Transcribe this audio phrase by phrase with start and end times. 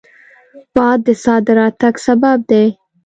[0.75, 2.65] باد د سا د راتګ سبب دی